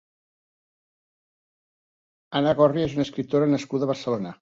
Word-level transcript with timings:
Ana 2.43 2.57
Gorría 2.63 2.91
és 2.91 2.99
una 2.99 3.09
escriptora 3.11 3.55
nascuda 3.57 3.89
a 3.91 3.97
Barcelona. 3.97 4.39